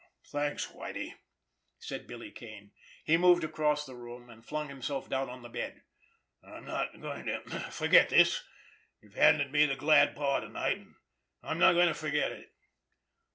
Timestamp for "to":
7.27-7.39, 10.39-10.49, 11.89-11.93